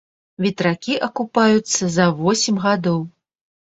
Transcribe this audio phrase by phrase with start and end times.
[0.43, 2.99] Ветракі акупаюцца за восем гадоў.